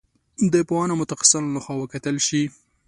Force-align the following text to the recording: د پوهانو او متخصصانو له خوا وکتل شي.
د 0.53 0.55
پوهانو 0.67 0.93
او 0.95 0.99
متخصصانو 1.01 1.53
له 1.55 1.59
خوا 1.63 1.75
وکتل 1.77 2.15
شي. 2.27 2.43